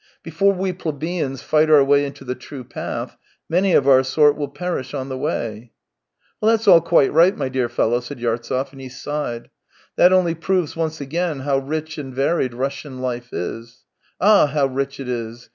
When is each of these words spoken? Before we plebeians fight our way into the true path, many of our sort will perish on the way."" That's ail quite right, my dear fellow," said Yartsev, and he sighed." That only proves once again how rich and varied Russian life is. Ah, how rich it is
Before 0.23 0.51
we 0.51 0.73
plebeians 0.73 1.43
fight 1.43 1.69
our 1.69 1.83
way 1.83 2.03
into 2.07 2.23
the 2.25 2.33
true 2.33 2.63
path, 2.63 3.17
many 3.47 3.73
of 3.73 3.87
our 3.87 4.01
sort 4.01 4.35
will 4.35 4.47
perish 4.47 4.95
on 4.95 5.09
the 5.09 5.17
way."" 5.19 5.73
That's 6.41 6.67
ail 6.67 6.81
quite 6.81 7.13
right, 7.13 7.37
my 7.37 7.49
dear 7.49 7.69
fellow," 7.69 7.99
said 7.99 8.17
Yartsev, 8.19 8.71
and 8.71 8.81
he 8.81 8.89
sighed." 8.89 9.51
That 9.97 10.11
only 10.11 10.33
proves 10.33 10.75
once 10.75 11.01
again 11.01 11.41
how 11.41 11.59
rich 11.59 11.99
and 11.99 12.15
varied 12.15 12.55
Russian 12.55 12.99
life 12.99 13.31
is. 13.31 13.83
Ah, 14.19 14.47
how 14.47 14.65
rich 14.65 14.99
it 14.99 15.07
is 15.07 15.49